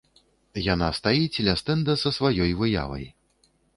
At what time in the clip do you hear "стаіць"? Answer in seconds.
0.99-1.41